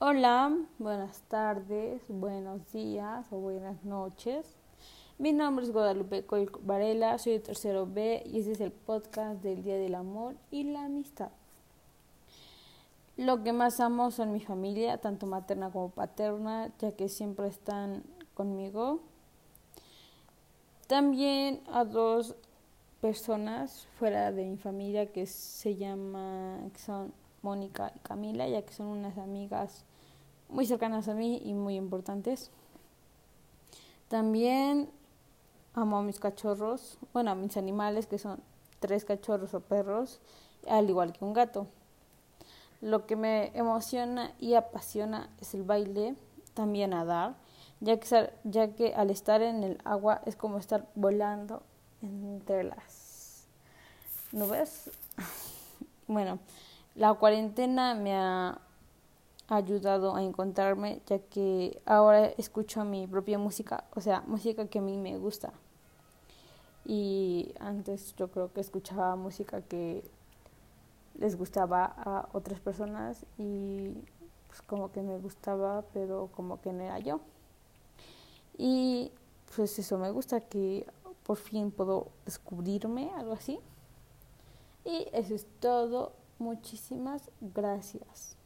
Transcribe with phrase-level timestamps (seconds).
[0.00, 4.56] Hola, buenas tardes, buenos días o buenas noches.
[5.18, 9.40] Mi nombre es Guadalupe Coy Varela, soy de tercero B y este es el podcast
[9.40, 11.30] del Día del Amor y la Amistad.
[13.16, 18.02] Lo que más amo son mi familia, tanto materna como paterna, ya que siempre están
[18.34, 18.98] conmigo.
[20.88, 22.34] También a dos
[23.00, 27.12] personas fuera de mi familia que se llama, que son
[27.44, 29.84] Mónica y Camila, ya que son unas amigas
[30.48, 32.50] muy cercanas a mí y muy importantes.
[34.08, 34.88] También
[35.74, 38.40] amo a mis cachorros, bueno, a mis animales que son
[38.80, 40.20] tres cachorros o perros,
[40.68, 41.66] al igual que un gato.
[42.80, 46.16] Lo que me emociona y apasiona es el baile,
[46.54, 47.34] también nadar,
[47.80, 51.62] ya que, ya que al estar en el agua es como estar volando
[52.02, 53.46] entre las
[54.32, 54.90] nubes.
[56.06, 56.38] Bueno,
[56.94, 58.58] la cuarentena me ha
[59.48, 64.82] ayudado a encontrarme ya que ahora escucho mi propia música, o sea, música que a
[64.82, 65.52] mí me gusta.
[66.86, 70.04] Y antes yo creo que escuchaba música que
[71.18, 73.90] les gustaba a otras personas y
[74.48, 77.20] pues como que me gustaba, pero como que no era yo.
[78.56, 79.10] Y
[79.54, 80.86] pues eso me gusta que
[81.24, 83.58] por fin puedo descubrirme, algo así.
[84.84, 86.12] Y eso es todo.
[86.38, 88.36] Muchísimas gracias.